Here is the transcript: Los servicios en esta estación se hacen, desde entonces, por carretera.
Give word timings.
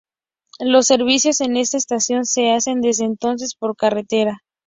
Los 0.61 0.87
servicios 0.87 1.41
en 1.41 1.55
esta 1.57 1.77
estación 1.77 2.25
se 2.25 2.49
hacen, 2.53 2.81
desde 2.81 3.03
entonces, 3.05 3.53
por 3.53 3.77
carretera. 3.77 4.41